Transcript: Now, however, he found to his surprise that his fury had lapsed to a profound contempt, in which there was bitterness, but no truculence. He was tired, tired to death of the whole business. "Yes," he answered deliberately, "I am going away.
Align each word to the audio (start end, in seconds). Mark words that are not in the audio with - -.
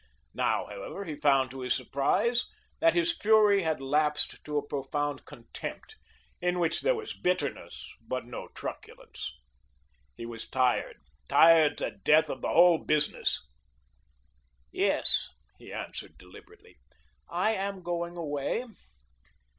Now, 0.33 0.65
however, 0.65 1.05
he 1.05 1.13
found 1.15 1.51
to 1.51 1.59
his 1.59 1.75
surprise 1.75 2.47
that 2.79 2.95
his 2.95 3.15
fury 3.15 3.61
had 3.61 3.79
lapsed 3.79 4.43
to 4.45 4.57
a 4.57 4.65
profound 4.67 5.25
contempt, 5.25 5.95
in 6.41 6.57
which 6.57 6.81
there 6.81 6.95
was 6.95 7.13
bitterness, 7.13 7.87
but 8.07 8.25
no 8.25 8.47
truculence. 8.55 9.31
He 10.17 10.25
was 10.25 10.49
tired, 10.49 10.97
tired 11.27 11.77
to 11.77 11.91
death 12.03 12.29
of 12.31 12.41
the 12.41 12.49
whole 12.49 12.79
business. 12.79 13.45
"Yes," 14.71 15.29
he 15.59 15.71
answered 15.71 16.17
deliberately, 16.17 16.77
"I 17.29 17.53
am 17.53 17.83
going 17.83 18.17
away. 18.17 18.65